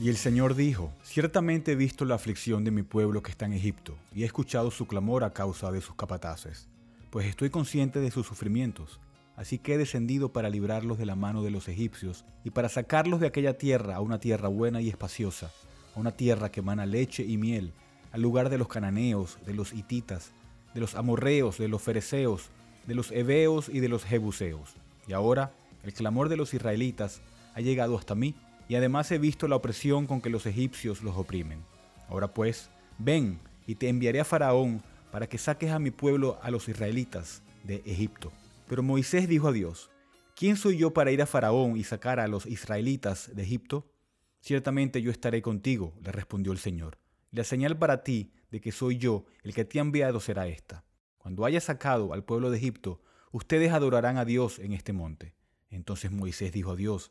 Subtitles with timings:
[0.00, 3.52] Y el Señor dijo, ciertamente he visto la aflicción de mi pueblo que está en
[3.52, 6.68] Egipto, y he escuchado su clamor a causa de sus capataces,
[7.10, 8.98] pues estoy consciente de sus sufrimientos.
[9.36, 13.20] Así que he descendido para librarlos de la mano de los egipcios, y para sacarlos
[13.20, 15.52] de aquella tierra a una tierra buena y espaciosa,
[15.94, 17.74] a una tierra que emana leche y miel,
[18.10, 20.32] al lugar de los cananeos, de los hititas,
[20.72, 22.48] de los amorreos, de los fereceos,
[22.86, 24.76] de los heveos y de los jebuseos.
[25.06, 27.20] Y ahora el clamor de los israelitas
[27.54, 28.34] ha llegado hasta mí,
[28.70, 31.64] y además he visto la opresión con que los egipcios los oprimen.
[32.08, 36.52] Ahora pues, ven y te enviaré a Faraón para que saques a mi pueblo a
[36.52, 38.30] los israelitas de Egipto.
[38.68, 39.90] Pero Moisés dijo a Dios,
[40.36, 43.90] ¿quién soy yo para ir a Faraón y sacar a los israelitas de Egipto?
[44.38, 46.96] Ciertamente yo estaré contigo, le respondió el Señor.
[47.32, 50.84] La señal para ti de que soy yo el que te ha enviado será esta.
[51.18, 55.34] Cuando haya sacado al pueblo de Egipto, ustedes adorarán a Dios en este monte.
[55.70, 57.10] Entonces Moisés dijo a Dios,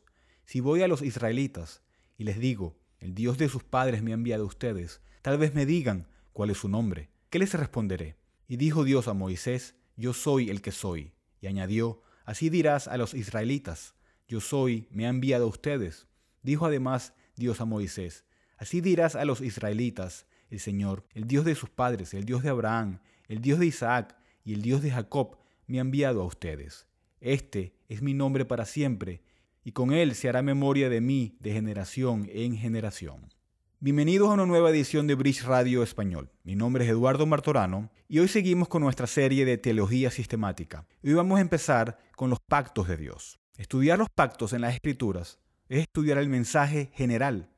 [0.50, 1.80] si voy a los israelitas
[2.18, 5.54] y les digo, el Dios de sus padres me ha enviado a ustedes, tal vez
[5.54, 7.08] me digan cuál es su nombre.
[7.30, 8.16] ¿Qué les responderé?
[8.48, 11.12] Y dijo Dios a Moisés, yo soy el que soy.
[11.40, 13.94] Y añadió, así dirás a los israelitas,
[14.26, 16.08] yo soy, me ha enviado a ustedes.
[16.42, 18.24] Dijo además Dios a Moisés,
[18.56, 22.48] así dirás a los israelitas, el Señor, el Dios de sus padres, el Dios de
[22.48, 22.98] Abraham,
[23.28, 26.88] el Dios de Isaac y el Dios de Jacob, me ha enviado a ustedes.
[27.20, 29.22] Este es mi nombre para siempre,
[29.64, 33.28] y con él se hará memoria de mí de generación en generación.
[33.78, 36.30] Bienvenidos a una nueva edición de Bridge Radio Español.
[36.44, 40.86] Mi nombre es Eduardo Martorano y hoy seguimos con nuestra serie de teología sistemática.
[41.04, 43.38] Hoy vamos a empezar con los pactos de Dios.
[43.56, 47.50] Estudiar los pactos en las escrituras es estudiar el mensaje general.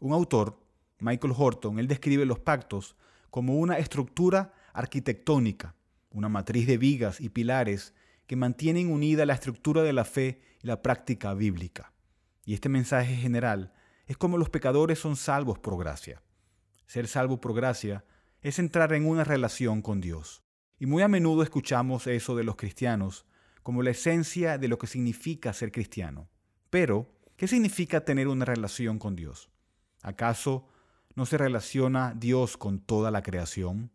[0.00, 0.58] Un autor,
[0.98, 2.96] Michael Horton, él describe los pactos
[3.30, 5.74] como una estructura arquitectónica,
[6.10, 7.94] una matriz de vigas y pilares
[8.26, 11.92] que mantienen unida la estructura de la fe y la práctica bíblica.
[12.44, 13.72] Y este mensaje general
[14.06, 16.22] es como los pecadores son salvos por gracia.
[16.86, 18.04] Ser salvo por gracia
[18.42, 20.42] es entrar en una relación con Dios.
[20.78, 23.26] Y muy a menudo escuchamos eso de los cristianos
[23.62, 26.28] como la esencia de lo que significa ser cristiano.
[26.70, 29.50] Pero, ¿qué significa tener una relación con Dios?
[30.02, 30.66] ¿Acaso
[31.14, 33.92] no se relaciona Dios con toda la creación?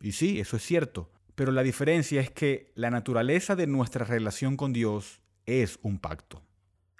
[0.00, 4.56] Y sí, eso es cierto, pero la diferencia es que la naturaleza de nuestra relación
[4.56, 6.42] con Dios es un pacto.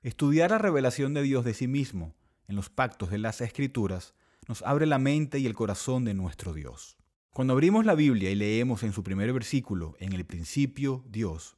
[0.02, 2.14] Estudiar la revelación de Dios de sí mismo
[2.48, 4.14] en los pactos de las Escrituras
[4.48, 6.96] nos abre la mente y el corazón de nuestro Dios.
[7.32, 11.56] Cuando abrimos la Biblia y leemos en su primer versículo, en el principio Dios,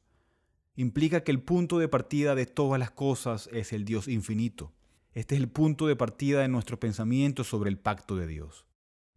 [0.75, 4.73] implica que el punto de partida de todas las cosas es el Dios infinito.
[5.13, 8.65] Este es el punto de partida de nuestro pensamiento sobre el pacto de Dios.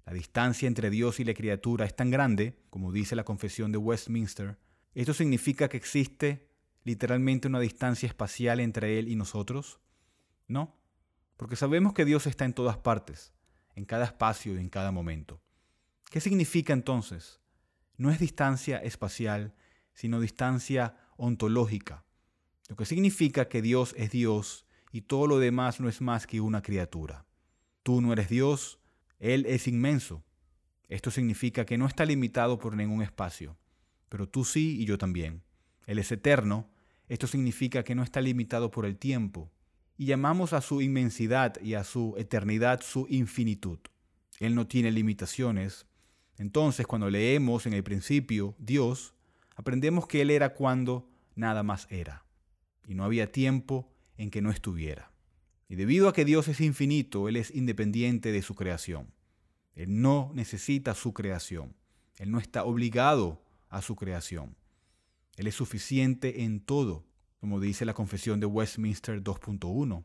[0.04, 3.78] La distancia entre Dios y la criatura es tan grande, como dice la Confesión de
[3.78, 4.58] Westminster.
[4.94, 6.51] ¿Esto significa que existe
[6.84, 9.80] literalmente una distancia espacial entre Él y nosotros?
[10.48, 10.76] No,
[11.36, 13.32] porque sabemos que Dios está en todas partes,
[13.74, 15.40] en cada espacio y en cada momento.
[16.10, 17.40] ¿Qué significa entonces?
[17.96, 19.54] No es distancia espacial,
[19.94, 22.04] sino distancia ontológica,
[22.72, 26.40] lo que significa que Dios es Dios y todo lo demás no es más que
[26.40, 27.26] una criatura.
[27.82, 28.78] Tú no eres Dios,
[29.18, 30.24] él es inmenso.
[30.88, 33.58] Esto significa que no está limitado por ningún espacio,
[34.08, 35.42] pero tú sí y yo también.
[35.86, 36.70] Él es eterno.
[37.12, 39.50] Esto significa que no está limitado por el tiempo.
[39.98, 43.78] Y llamamos a su inmensidad y a su eternidad su infinitud.
[44.38, 45.84] Él no tiene limitaciones.
[46.38, 49.12] Entonces, cuando leemos en el principio Dios,
[49.56, 52.24] aprendemos que Él era cuando nada más era.
[52.88, 55.12] Y no había tiempo en que no estuviera.
[55.68, 59.12] Y debido a que Dios es infinito, Él es independiente de su creación.
[59.74, 61.76] Él no necesita su creación.
[62.16, 64.56] Él no está obligado a su creación.
[65.36, 67.04] Él es suficiente en todo,
[67.40, 70.04] como dice la confesión de Westminster 2.1.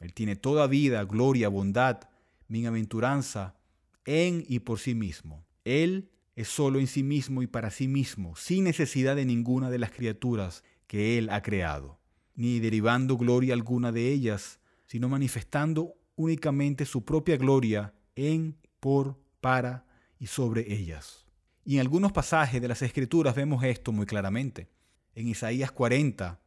[0.00, 2.00] Él tiene toda vida, gloria, bondad,
[2.48, 3.56] bienaventuranza
[4.04, 5.44] en y por sí mismo.
[5.64, 9.78] Él es solo en sí mismo y para sí mismo, sin necesidad de ninguna de
[9.78, 11.98] las criaturas que Él ha creado,
[12.34, 19.86] ni derivando gloria alguna de ellas, sino manifestando únicamente su propia gloria en, por, para
[20.18, 21.23] y sobre ellas.
[21.64, 24.68] Y en algunos pasajes de las Escrituras vemos esto muy claramente.
[25.14, 26.40] En Isaías 40,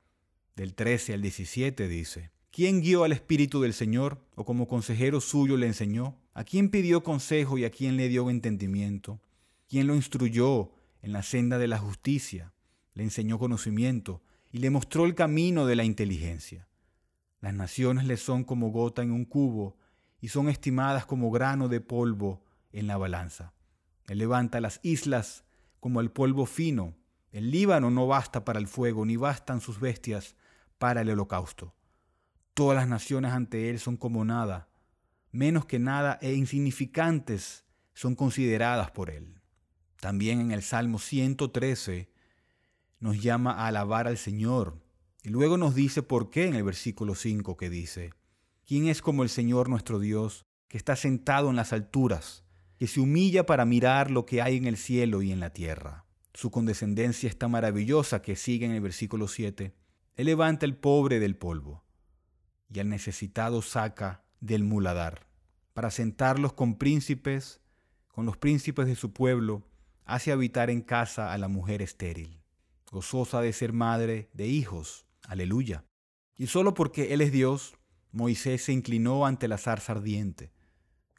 [0.55, 5.57] del 13 al 17 dice, ¿Quién guió al Espíritu del Señor o como consejero suyo
[5.57, 6.17] le enseñó?
[6.33, 9.21] ¿A quién pidió consejo y a quién le dio entendimiento?
[9.67, 10.71] ¿Quién lo instruyó
[11.01, 12.53] en la senda de la justicia?
[12.93, 14.21] Le enseñó conocimiento
[14.51, 16.67] y le mostró el camino de la inteligencia.
[17.41, 19.77] Las naciones le son como gota en un cubo
[20.19, 23.53] y son estimadas como grano de polvo en la balanza.
[24.07, 25.44] Él levanta las islas
[25.80, 26.95] como el polvo fino.
[27.31, 30.36] El Líbano no basta para el fuego, ni bastan sus bestias
[30.77, 31.75] para el holocausto.
[32.54, 34.69] Todas las naciones ante Él son como nada.
[35.31, 39.39] menos que nada e insignificantes son consideradas por Él.
[40.00, 42.10] También en el Salmo 113
[43.00, 44.81] nos llama a alabar al Señor.
[45.21, 48.13] Y luego nos dice por qué en el versículo 5 que dice,
[48.65, 52.46] ¿quién es como el Señor nuestro Dios, que está sentado en las alturas,
[52.77, 56.06] que se humilla para mirar lo que hay en el cielo y en la tierra?
[56.33, 59.74] Su condescendencia es tan maravillosa que sigue en el versículo 7.
[60.15, 61.83] Él levanta el pobre del polvo
[62.69, 65.27] y al necesitado saca del muladar,
[65.74, 67.62] para sentarlos con príncipes,
[68.07, 69.63] con los príncipes de su pueblo,
[70.06, 72.41] hace habitar en casa a la mujer estéril,
[72.91, 75.06] gozosa de ser madre de hijos.
[75.24, 75.85] Aleluya.
[76.35, 77.75] Y solo porque Él es Dios,
[78.12, 80.51] Moisés se inclinó ante la zarza ardiente.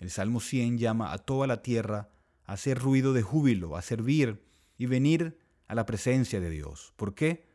[0.01, 2.11] El Salmo 100 llama a toda la tierra
[2.45, 4.43] a hacer ruido de júbilo, a servir
[4.77, 6.93] y venir a la presencia de Dios.
[6.97, 7.47] ¿Por qué?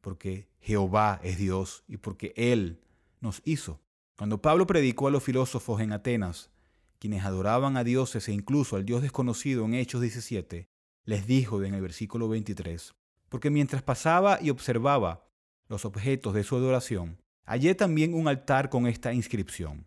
[0.00, 2.80] Porque Jehová es Dios y porque Él
[3.20, 3.80] nos hizo.
[4.16, 6.50] Cuando Pablo predicó a los filósofos en Atenas,
[6.98, 10.68] quienes adoraban a dioses e incluso al Dios desconocido en Hechos 17,
[11.04, 12.94] les dijo en el versículo 23,
[13.28, 15.24] porque mientras pasaba y observaba
[15.68, 19.86] los objetos de su adoración, hallé también un altar con esta inscripción,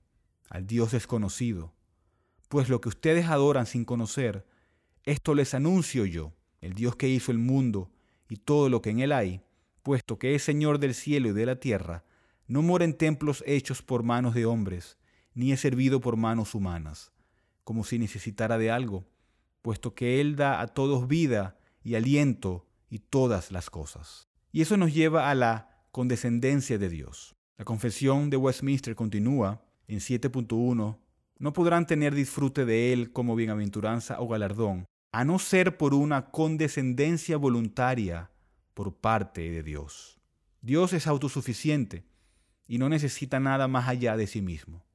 [0.50, 1.74] al Dios desconocido.
[2.50, 4.46] Pues lo que ustedes adoran sin conocer,
[5.04, 7.92] esto les anuncio yo, el Dios que hizo el mundo
[8.28, 9.42] y todo lo que en él hay,
[9.84, 12.04] puesto que es Señor del cielo y de la tierra,
[12.48, 14.98] no mora en templos hechos por manos de hombres,
[15.36, 17.12] ni es servido por manos humanas,
[17.64, 19.06] como si necesitara de algo,
[19.62, 24.28] puesto que Él da a todos vida y aliento y todas las cosas.
[24.52, 27.36] Y eso nos lleva a la condescendencia de Dios.
[27.58, 30.98] La confesión de Westminster continúa en 7.1,
[31.40, 36.30] no podrán tener disfrute de Él como bienaventuranza o galardón, a no ser por una
[36.30, 38.30] condescendencia voluntaria
[38.74, 40.20] por parte de Dios.
[40.62, 42.04] Dios es autosuficiente
[42.68, 44.86] y no necesita nada más allá de sí mismo.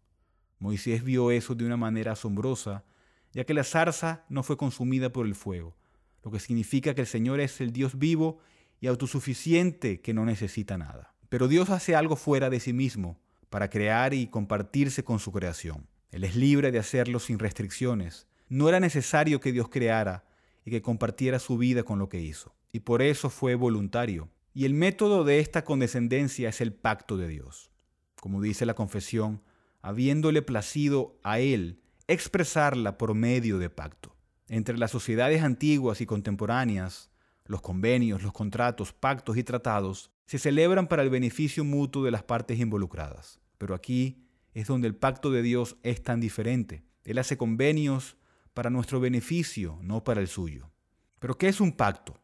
[0.58, 2.85] Moisés vio eso de una manera asombrosa,
[3.32, 5.76] ya que la zarza no fue consumida por el fuego,
[6.23, 8.38] lo que significa que el Señor es el Dios vivo
[8.81, 11.14] y autosuficiente que no necesita nada.
[11.29, 13.19] Pero Dios hace algo fuera de sí mismo
[13.50, 15.88] para crear y compartirse con su creación.
[16.14, 20.25] Él es libre de hacerlo sin restricciones, no era necesario que Dios creara
[20.64, 22.55] y que compartiera su vida con lo que hizo.
[22.70, 24.28] Y por eso fue voluntario.
[24.52, 27.72] Y el método de esta condescendencia es el pacto de Dios.
[28.20, 29.43] Como dice la confesión,
[29.82, 34.14] habiéndole placido a Él expresarla por medio de pacto.
[34.46, 37.11] Entre las sociedades antiguas y contemporáneas,
[37.44, 42.22] los convenios, los contratos, pactos y tratados se celebran para el beneficio mutuo de las
[42.22, 43.40] partes involucradas.
[43.58, 44.24] Pero aquí
[44.55, 46.85] es donde el pacto de Dios es tan diferente.
[47.05, 48.17] Él hace convenios
[48.55, 50.71] para nuestro beneficio, no para el suyo.
[51.19, 52.21] Pero ¿qué es un pacto?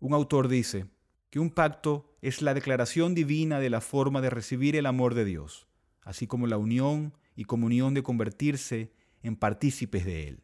[0.00, 0.86] Un autor dice
[1.30, 5.24] que un pacto es la declaración divina de la forma de recibir el amor de
[5.24, 5.68] Dios,
[6.02, 8.92] así como la unión y comunión de convertirse
[9.22, 10.42] en partícipes de Él.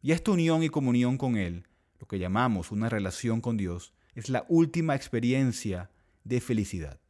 [0.00, 1.66] Y esta unión y comunión con Él,
[1.98, 5.90] lo que llamamos una relación con Dios, es la última experiencia
[6.24, 7.00] de felicidad.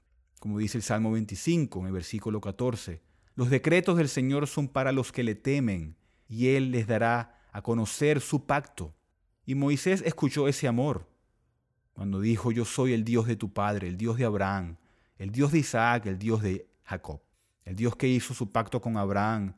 [0.41, 3.03] Como dice el Salmo 25 en el versículo 14,
[3.35, 5.97] los decretos del Señor son para los que le temen,
[6.29, 8.95] y Él les dará a conocer su pacto.
[9.45, 11.09] Y Moisés escuchó ese amor
[11.93, 14.77] cuando dijo, yo soy el Dios de tu padre, el Dios de Abraham,
[15.19, 17.21] el Dios de Isaac, el Dios de Jacob,
[17.65, 19.55] el Dios que hizo su pacto con Abraham,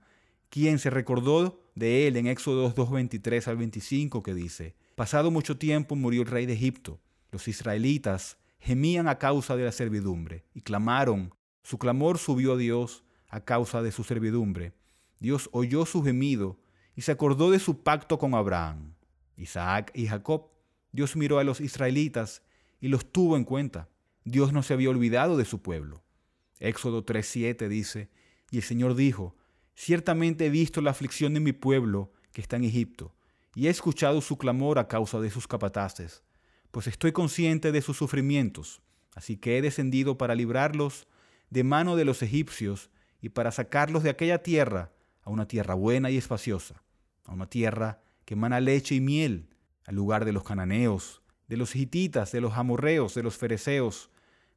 [0.48, 5.56] quien se recordó de él en Éxodo 2, 23 al 25 que dice, pasado mucho
[5.56, 7.00] tiempo murió el rey de Egipto,
[7.30, 13.03] los israelitas gemían a causa de la servidumbre y clamaron, su clamor subió a Dios
[13.34, 14.74] a causa de su servidumbre.
[15.18, 16.60] Dios oyó su gemido
[16.94, 18.94] y se acordó de su pacto con Abraham,
[19.36, 20.50] Isaac y Jacob.
[20.92, 22.44] Dios miró a los israelitas
[22.80, 23.88] y los tuvo en cuenta.
[24.22, 26.04] Dios no se había olvidado de su pueblo.
[26.60, 28.08] Éxodo 3:7 dice,
[28.52, 29.34] y el Señor dijo,
[29.74, 33.16] ciertamente he visto la aflicción de mi pueblo que está en Egipto,
[33.56, 36.22] y he escuchado su clamor a causa de sus capataces,
[36.70, 38.80] pues estoy consciente de sus sufrimientos,
[39.16, 41.08] así que he descendido para librarlos
[41.50, 42.90] de mano de los egipcios
[43.24, 46.82] y para sacarlos de aquella tierra a una tierra buena y espaciosa,
[47.24, 49.48] a una tierra que emana leche y miel,
[49.86, 54.10] al lugar de los cananeos, de los hititas, de los amorreos, de los fereceos,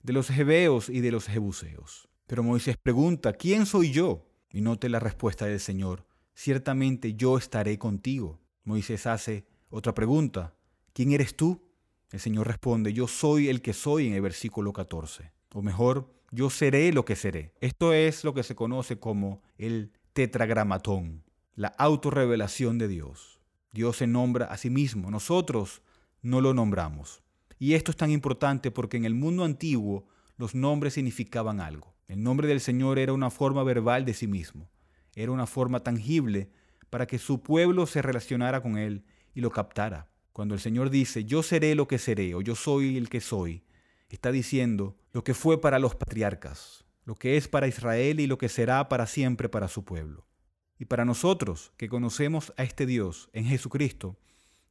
[0.04, 2.10] de los hebeos y de los jebuseos.
[2.26, 4.28] Pero Moisés pregunta, ¿quién soy yo?
[4.52, 6.06] Y note la respuesta del Señor,
[6.36, 8.42] ciertamente yo estaré contigo.
[8.66, 10.56] Moisés hace otra pregunta,
[10.92, 11.64] ¿quién eres tú?
[12.12, 15.32] El Señor responde, yo soy el que soy en el versículo 14.
[15.54, 17.54] O mejor, yo seré lo que seré.
[17.62, 21.24] Esto es lo que se conoce como el tetragramatón,
[21.56, 23.40] la autorrevelación de Dios.
[23.72, 25.82] Dios se nombra a sí mismo, nosotros
[26.22, 27.22] no lo nombramos.
[27.60, 30.08] Y esto es tan importante porque en el mundo antiguo
[30.38, 31.96] los nombres significaban algo.
[32.08, 34.70] El nombre del Señor era una forma verbal de sí mismo.
[35.16, 36.52] era una forma tangible
[36.92, 39.04] para que su pueblo se relacionara con Él
[39.34, 40.08] y lo captara.
[40.32, 43.64] Cuando el Señor dice, yo seré lo que seré o yo soy el que soy,
[44.10, 48.38] está diciendo lo que fue para los patriarcas, lo que es para Israel y lo
[48.38, 50.28] que será para siempre para su pueblo.
[50.78, 54.20] Y para nosotros que conocemos a este Dios en Jesucristo,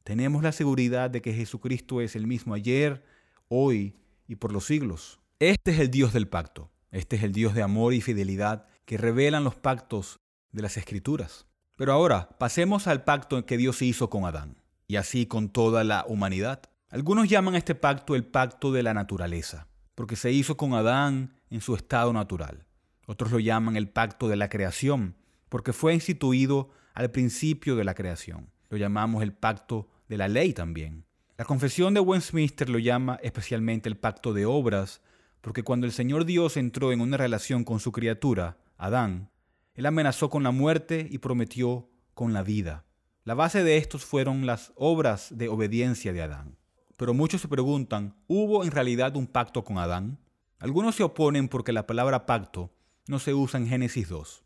[0.05, 3.03] tenemos la seguridad de que Jesucristo es el mismo ayer,
[3.49, 5.19] hoy y por los siglos.
[5.39, 6.71] Este es el Dios del pacto.
[6.91, 10.21] Este es el Dios de amor y fidelidad que revelan los pactos
[10.53, 11.45] de las Escrituras.
[11.75, 16.05] Pero ahora pasemos al pacto que Dios hizo con Adán, y así con toda la
[16.07, 16.61] humanidad.
[16.87, 21.33] Algunos llaman a este pacto el pacto de la naturaleza, porque se hizo con Adán
[21.49, 22.67] en su estado natural.
[23.07, 25.15] Otros lo llaman el pacto de la creación,
[25.49, 28.51] porque fue instituido al principio de la creación.
[28.69, 31.03] Lo llamamos el pacto de la ley también.
[31.35, 35.01] La confesión de Westminster lo llama especialmente el pacto de obras,
[35.41, 39.31] porque cuando el Señor Dios entró en una relación con su criatura, Adán,
[39.73, 42.85] Él amenazó con la muerte y prometió con la vida.
[43.23, 46.55] La base de estos fueron las obras de obediencia de Adán.
[46.97, 50.17] Pero muchos se preguntan, ¿hubo en realidad un pacto con Adán?
[50.57, 52.73] Algunos se oponen porque la palabra pacto
[53.07, 54.43] no se usa en Génesis 2.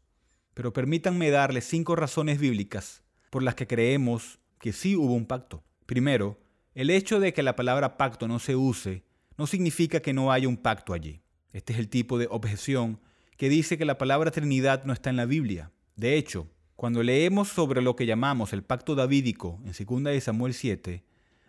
[0.53, 5.63] Pero permítanme darles cinco razones bíblicas por las que creemos que sí hubo un pacto.
[5.85, 6.37] Primero,
[6.75, 9.05] el hecho de que la palabra pacto no se use
[9.37, 11.21] no significa que no haya un pacto allí.
[11.53, 12.99] Este es el tipo de objeción
[13.37, 15.71] que dice que la palabra Trinidad no está en la Biblia.
[15.95, 20.53] De hecho, cuando leemos sobre lo que llamamos el pacto davídico en 2 de Samuel
[20.53, 21.03] 7,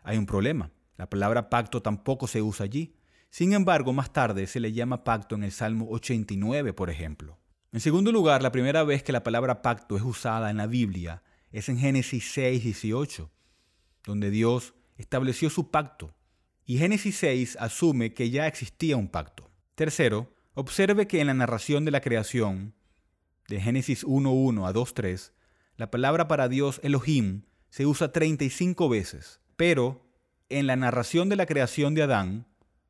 [0.05, 0.71] hay un problema.
[0.97, 2.95] La palabra pacto tampoco se usa allí.
[3.31, 7.39] Sin embargo, más tarde se le llama pacto en el Salmo 89, por ejemplo.
[7.73, 11.23] En segundo lugar, la primera vez que la palabra pacto es usada en la Biblia
[11.53, 13.31] es en Génesis 6, 18,
[14.05, 16.15] donde Dios estableció su pacto.
[16.65, 19.51] Y Génesis 6 asume que ya existía un pacto.
[19.75, 22.75] Tercero, observe que en la narración de la creación,
[23.49, 25.33] de Génesis 1.1 a 2.3,
[25.77, 30.02] la palabra para Dios Elohim se usa 35 veces, pero
[30.59, 32.47] en la narración de la creación de Adán,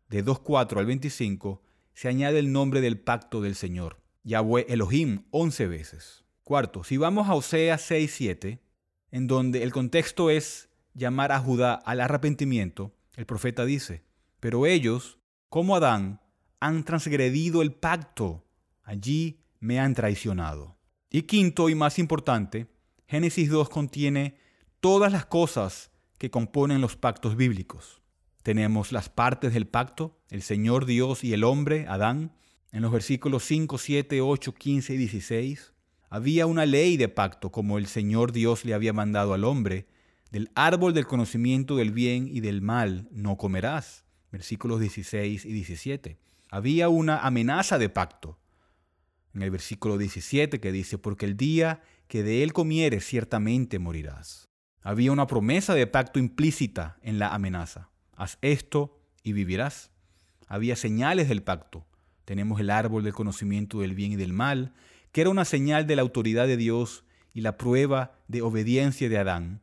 [0.08, 1.62] de 2.4 al 25,
[1.94, 4.02] se añade el nombre del pacto del Señor.
[4.24, 6.24] Yahweh Elohim 11 veces.
[6.44, 8.60] Cuarto, si vamos a Oseas 6.7,
[9.10, 14.04] en donde el contexto es llamar a Judá al arrepentimiento, el profeta dice,
[14.40, 16.20] pero ellos, como Adán,
[16.60, 18.44] han transgredido el pacto,
[18.82, 20.76] allí me han traicionado.
[21.10, 22.66] Y quinto y más importante,
[23.06, 24.36] Génesis 2 contiene
[24.80, 25.91] todas las cosas
[26.22, 28.00] que componen los pactos bíblicos.
[28.44, 32.32] Tenemos las partes del pacto, el Señor Dios y el hombre, Adán,
[32.70, 35.72] en los versículos 5, 7, 8, 15 y 16,
[36.10, 39.88] había una ley de pacto como el Señor Dios le había mandado al hombre,
[40.30, 44.04] del árbol del conocimiento del bien y del mal no comerás.
[44.30, 46.20] Versículos 16 y 17.
[46.52, 48.38] Había una amenaza de pacto.
[49.34, 54.51] En el versículo 17 que dice, porque el día que de él comieres ciertamente morirás.
[54.82, 57.88] Había una promesa de pacto implícita en la amenaza.
[58.16, 59.90] Haz esto y vivirás.
[60.48, 61.86] Había señales del pacto
[62.24, 64.72] tenemos el árbol del conocimiento del bien y del mal,
[65.10, 69.18] que era una señal de la autoridad de Dios y la prueba de obediencia de
[69.18, 69.60] Adán,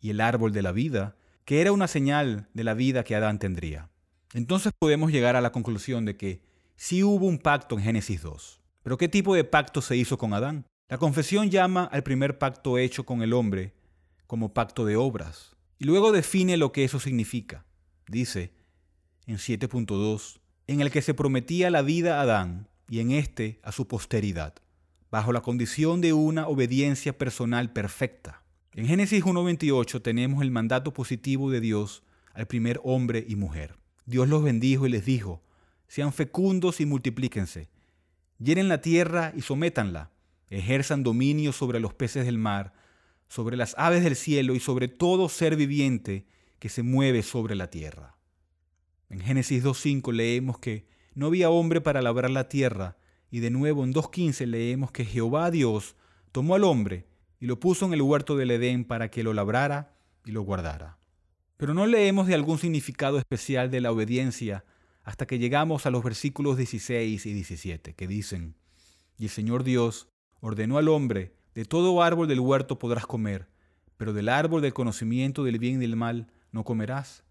[0.00, 3.38] y el árbol de la vida, que era una señal de la vida que Adán
[3.38, 3.90] tendría.
[4.34, 6.42] Entonces podemos llegar a la conclusión de que
[6.76, 8.60] sí hubo un pacto en Génesis 2.
[8.82, 10.64] Pero ¿qué tipo de pacto se hizo con Adán?
[10.88, 13.74] La confesión llama al primer pacto hecho con el hombre
[14.30, 17.64] como pacto de obras, y luego define lo que eso significa.
[18.06, 18.52] Dice
[19.26, 23.72] en 7.2, en el que se prometía la vida a Adán y en este a
[23.72, 24.54] su posteridad,
[25.10, 28.44] bajo la condición de una obediencia personal perfecta.
[28.72, 33.78] En Génesis 1.28 tenemos el mandato positivo de Dios al primer hombre y mujer.
[34.06, 35.42] Dios los bendijo y les dijo,
[35.88, 37.68] sean fecundos y multiplíquense,
[38.38, 40.12] llenen la tierra y sométanla,
[40.50, 42.78] ejerzan dominio sobre los peces del mar,
[43.30, 46.26] sobre las aves del cielo y sobre todo ser viviente
[46.58, 48.16] que se mueve sobre la tierra.
[49.08, 52.96] En Génesis 2.5 leemos que no había hombre para labrar la tierra,
[53.30, 55.94] y de nuevo en 2.15 leemos que Jehová Dios
[56.32, 57.06] tomó al hombre
[57.38, 59.94] y lo puso en el huerto del Edén para que lo labrara
[60.24, 60.98] y lo guardara.
[61.56, 64.64] Pero no leemos de algún significado especial de la obediencia
[65.04, 68.56] hasta que llegamos a los versículos 16 y 17, que dicen,
[69.18, 70.08] Y el Señor Dios
[70.40, 73.48] ordenó al hombre, de todo árbol del huerto podrás comer,
[73.96, 77.24] pero del árbol del conocimiento del bien y del mal no comerás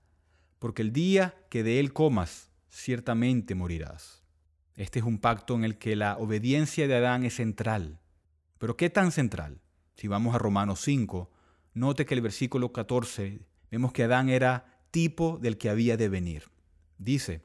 [0.59, 4.21] porque el día que de él comas, ciertamente morirás.
[4.75, 7.99] Este es un pacto en el que la obediencia de Adán es central.
[8.59, 9.61] Pero ¿qué tan central?
[9.95, 11.31] Si vamos a Romanos 5,
[11.73, 16.43] note que el versículo 14 vemos que Adán era tipo del que había de venir.
[16.97, 17.41] Dice,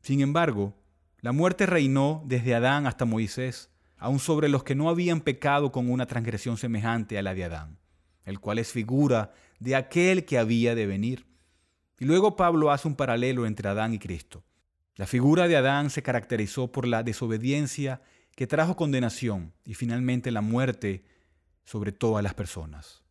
[0.00, 0.74] sin embargo,
[1.20, 5.90] la muerte reinó desde Adán hasta Moisés, aun sobre los que no habían pecado con
[5.90, 7.78] una transgresión semejante a la de Adán,
[8.24, 11.26] el cual es figura de aquel que había de venir.
[11.98, 14.44] Y luego Pablo hace un paralelo entre Adán y Cristo.
[14.96, 18.02] La figura de Adán se caracterizó por la desobediencia
[18.36, 21.04] que trajo condenación y finalmente la muerte
[21.64, 23.02] sobre todas las personas.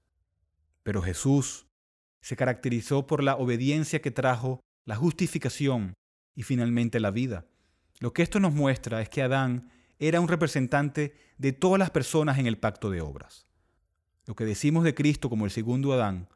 [0.84, 1.66] Pero Jesús
[2.22, 5.94] se caracterizó por la obediencia que trajo la justificación
[6.36, 7.46] y finalmente la vida.
[8.00, 9.70] Lo que esto nos muestra es que Adán
[10.08, 13.48] era un representante de todas las personas en el pacto de obras.
[14.26, 16.28] Lo que decimos de Cristo como el segundo Adán,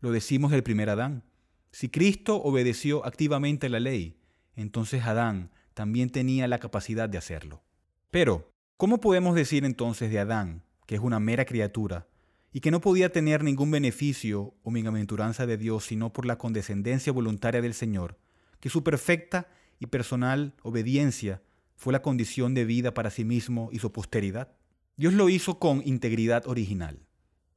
[0.00, 1.24] lo decimos del primer Adán.
[1.72, 4.20] Si Cristo obedeció activamente la ley,
[4.54, 7.62] entonces Adán también tenía la capacidad de hacerlo.
[8.10, 12.06] Pero, ¿cómo podemos decir entonces de Adán, que es una mera criatura,
[12.52, 17.12] y que no podía tener ningún beneficio o bienaventuranza de Dios sino por la condescendencia
[17.12, 18.18] voluntaria del Señor,
[18.60, 19.48] que su perfecta
[19.80, 21.42] y personal obediencia
[21.76, 24.52] fue la condición de vida para sí mismo y su posteridad?
[24.96, 27.00] Dios lo hizo con integridad original.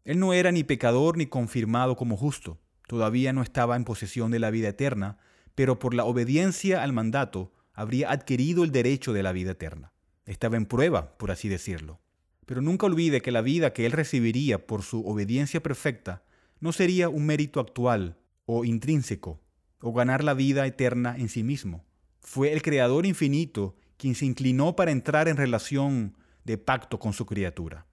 [0.06, 4.40] Él no era ni pecador ni confirmado como justo, todavía no estaba en posesión de
[4.40, 5.18] la vida eterna,
[5.54, 9.92] pero por la obediencia al mandato habría adquirido el derecho de la vida eterna.
[10.26, 12.00] Estaba en prueba, por así decirlo.
[12.46, 16.24] Pero nunca olvide que la vida que él recibiría por su obediencia perfecta
[16.60, 19.42] no sería un mérito actual o intrínseco,
[19.82, 21.86] o ganar la vida eterna en sí mismo.
[22.22, 27.26] Fue el Creador infinito quien se inclinó para entrar en relación de pacto con su
[27.26, 27.86] criatura.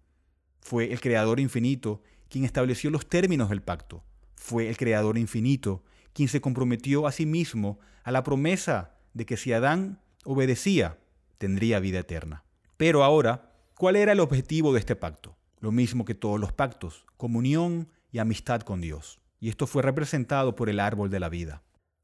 [0.61, 4.05] Fue el Creador infinito quien estableció los términos del pacto.
[4.37, 5.83] Fue el Creador infinito
[6.13, 10.99] quien se comprometió a sí mismo a la promesa de que si Adán obedecía,
[11.39, 12.45] tendría vida eterna.
[12.77, 15.37] Pero ahora, ¿cuál era el objetivo de este pacto?
[15.61, 19.21] Lo mismo que todos los pactos, comunión y amistad con Dios.
[19.41, 21.63] Y esto fue representado por el árbol de la vida.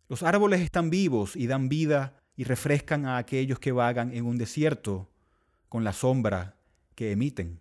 [0.08, 4.38] Los árboles están vivos y dan vida y refrescan a aquellos que vagan en un
[4.38, 5.10] desierto
[5.68, 6.56] con la sombra
[6.94, 7.60] que emiten,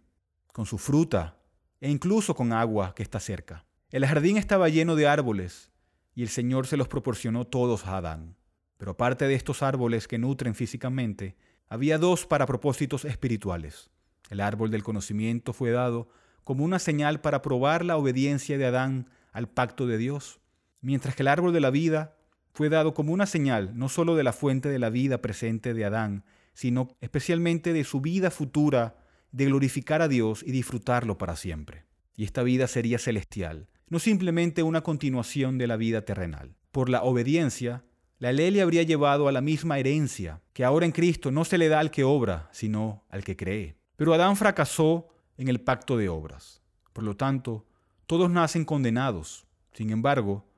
[0.54, 1.38] con su fruta
[1.82, 3.66] e incluso con agua que está cerca.
[3.92, 5.70] El jardín estaba lleno de árboles
[6.16, 8.38] y el Señor se los proporcionó todos a Adán.
[8.78, 11.36] Pero aparte de estos árboles que nutren físicamente,
[11.68, 13.90] había dos para propósitos espirituales.
[14.30, 16.08] El árbol del conocimiento fue dado
[16.46, 20.40] como una señal para probar la obediencia de Adán al pacto de Dios,
[20.80, 22.16] mientras que el árbol de la vida
[22.60, 25.86] fue dado como una señal no sólo de la fuente de la vida presente de
[25.86, 28.98] Adán, sino especialmente de su vida futura
[29.32, 31.86] de glorificar a Dios y disfrutarlo para siempre.
[32.18, 36.58] Y esta vida sería celestial, no simplemente una continuación de la vida terrenal.
[36.74, 37.86] Por la obediencia,
[38.18, 41.58] la ley le habría llevado a la misma herencia que ahora en Cristo no se
[41.58, 43.78] le da al que obra, sino al que cree.
[43.96, 46.62] Pero Adán fracasó en el pacto de obras.
[46.92, 47.66] Por lo tanto,
[48.06, 49.48] todos nacen condenados.
[49.72, 50.49] Sin embargo,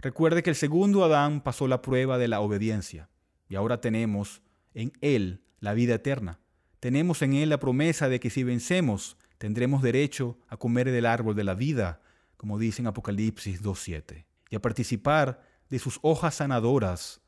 [0.00, 3.08] recuerde que el segundo Adán pasó la prueba de la obediencia
[3.48, 4.42] y ahora tenemos
[4.74, 6.40] en él la vida eterna.
[6.78, 11.34] Tenemos en él la promesa de que si vencemos, tendremos derecho a comer del árbol
[11.34, 12.00] de la vida
[12.40, 17.20] como dice en Apocalipsis 2.7, y a participar de sus hojas sanadoras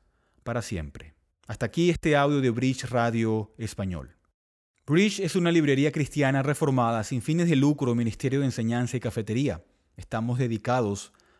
[0.42, 1.12] para siempre.
[1.46, 4.16] Hasta aquí este audio de Bridge Radio Español.
[4.86, 9.62] Bridge es una librería cristiana reformada sin fines de lucro, ministerio de enseñanza y cafetería.
[9.98, 11.12] Estamos dedicados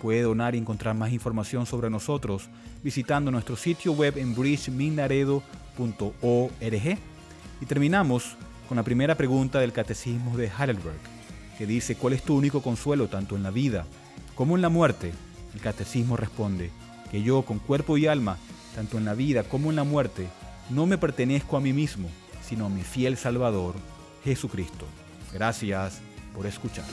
[0.00, 2.48] Puede donar y encontrar más información sobre nosotros
[2.82, 6.98] visitando nuestro sitio web en bridgeminaredo.org.
[7.60, 8.36] Y terminamos
[8.68, 10.98] con la primera pregunta del Catecismo de Heidelberg,
[11.56, 13.86] que dice, ¿cuál es tu único consuelo tanto en la vida
[14.36, 15.12] como en la muerte,
[15.54, 16.70] el catecismo responde
[17.10, 18.36] que yo con cuerpo y alma,
[18.74, 20.28] tanto en la vida como en la muerte,
[20.68, 22.10] no me pertenezco a mí mismo,
[22.46, 23.74] sino a mi fiel Salvador,
[24.24, 24.84] Jesucristo.
[25.32, 26.00] Gracias
[26.34, 26.84] por escuchar.